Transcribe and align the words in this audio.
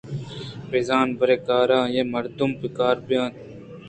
بِہ 0.69 0.79
زاں 0.87 1.05
پرے 1.19 1.35
کارءَ 1.47 1.77
آئیءَمردم 1.85 2.49
پکّار 2.61 2.97
بیت 3.07 3.33